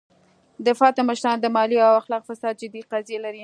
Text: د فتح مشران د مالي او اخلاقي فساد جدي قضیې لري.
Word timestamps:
د 0.65 0.67
فتح 0.79 1.01
مشران 1.09 1.37
د 1.41 1.45
مالي 1.55 1.77
او 1.87 1.93
اخلاقي 2.01 2.25
فساد 2.29 2.53
جدي 2.61 2.81
قضیې 2.91 3.17
لري. 3.25 3.39